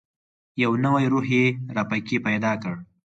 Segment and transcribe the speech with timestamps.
[0.63, 1.45] یو نوی روح یې
[1.75, 2.75] را پکښې پیدا کړ.